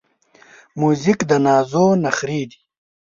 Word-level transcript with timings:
موزیک 0.79 1.19
د 1.29 1.31
نازو 1.45 1.85
نخری 2.03 2.41
دی. 2.49 2.59